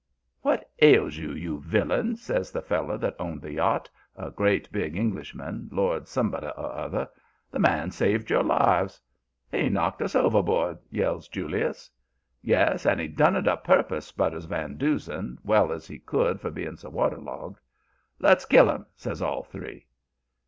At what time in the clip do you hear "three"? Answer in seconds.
19.43-19.85